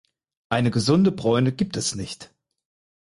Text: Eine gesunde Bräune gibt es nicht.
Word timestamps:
Eine 0.49 0.71
gesunde 0.71 1.11
Bräune 1.11 1.51
gibt 1.51 1.77
es 1.77 1.93
nicht. 1.93 2.31